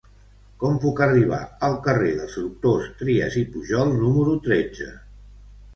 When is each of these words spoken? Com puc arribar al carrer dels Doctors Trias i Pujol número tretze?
Com 0.61 0.77
puc 0.85 1.01
arribar 1.05 1.41
al 1.67 1.77
carrer 1.89 2.09
dels 2.23 2.39
Doctors 2.47 2.91
Trias 3.03 3.41
i 3.45 3.45
Pujol 3.55 3.95
número 4.03 4.37
tretze? 4.49 4.95